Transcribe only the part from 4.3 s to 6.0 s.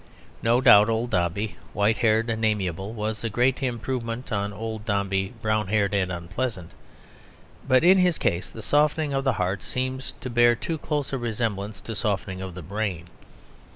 on old Dombey brown haired